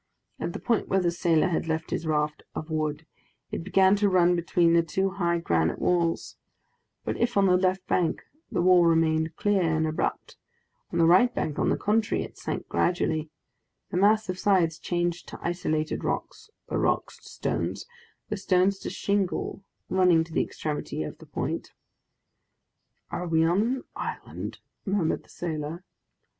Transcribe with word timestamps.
At 0.39 0.53
the 0.53 0.59
point 0.59 0.87
where 0.87 0.99
the 0.99 1.11
sailor 1.11 1.49
had 1.49 1.67
left 1.67 1.91
his 1.91 2.07
raft 2.07 2.41
of 2.55 2.71
wood, 2.71 3.05
it 3.51 3.63
began 3.63 3.95
to 3.97 4.09
run 4.09 4.35
between 4.35 4.73
the 4.73 4.81
two 4.81 5.11
high 5.11 5.37
granite 5.37 5.77
walls; 5.77 6.37
but 7.05 7.17
if 7.17 7.37
on 7.37 7.45
the 7.45 7.55
left 7.55 7.85
bank 7.85 8.23
the 8.51 8.63
wall 8.63 8.85
remained 8.87 9.35
clear 9.35 9.61
and 9.61 9.85
abrupt, 9.85 10.37
on 10.91 10.97
the 10.97 11.05
right 11.05 11.31
bank, 11.35 11.59
on 11.59 11.69
the 11.69 11.77
contrary, 11.77 12.23
it 12.23 12.35
sank 12.35 12.67
gradually, 12.67 13.29
the 13.91 13.97
massive 13.97 14.39
sides 14.39 14.79
changed 14.79 15.27
to 15.27 15.39
isolated 15.43 16.03
rocks, 16.03 16.49
the 16.67 16.79
rocks 16.79 17.17
to 17.19 17.29
stones, 17.29 17.85
the 18.29 18.37
stones 18.37 18.79
to 18.79 18.89
shingle 18.89 19.61
running 19.87 20.23
to 20.23 20.33
the 20.33 20.41
extremity 20.41 21.03
of 21.03 21.19
the 21.19 21.27
point. 21.27 21.73
"Are 23.11 23.27
we 23.27 23.45
on 23.45 23.61
an 23.61 23.83
island?" 23.95 24.61
murmured 24.83 25.21
the 25.21 25.29
sailor. 25.29 25.83